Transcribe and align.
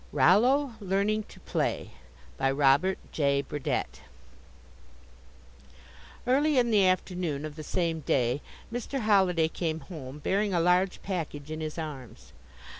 ROLLO 0.11 0.73
LEARNING 0.79 1.21
TO 1.25 1.39
PLAY 1.41 1.91
BY 2.37 2.49
ROBERT 2.49 2.97
J. 3.11 3.43
BURDETTE 3.43 4.01
Early 6.25 6.57
in 6.57 6.71
the 6.71 6.87
afternoon 6.87 7.45
of 7.45 7.55
the 7.55 7.61
same 7.61 7.99
day, 7.99 8.41
Mr. 8.73 9.01
Holliday 9.01 9.47
came 9.47 9.81
home 9.81 10.17
bearing 10.17 10.55
a 10.55 10.59
large 10.59 11.03
package 11.03 11.51
in 11.51 11.61
his 11.61 11.77
arms. 11.77 12.33